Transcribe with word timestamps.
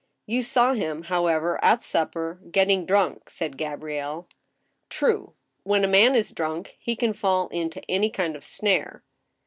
"You 0.25 0.41
saw 0.41 0.73
him, 0.73 1.03
however, 1.03 1.63
at 1.63 1.83
supper— 1.83 2.39
getting 2.51 2.87
drunk," 2.87 3.29
said 3.29 3.55
Ga 3.55 3.75
brielle. 3.75 4.25
"True; 4.89 5.33
when 5.61 5.83
a 5.83 5.87
man 5.87 6.15
is 6.15 6.31
drunk, 6.31 6.75
he 6.79 6.95
can 6.95 7.13
fall 7.13 7.49
into 7.49 7.83
any 7.87 8.09
kind 8.09 8.35
of 8.35 8.43
snare." 8.43 9.03